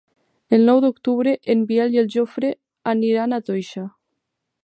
[0.57, 2.51] El nou d'octubre en Biel i en Jofre
[2.95, 3.87] aniran a Toixa.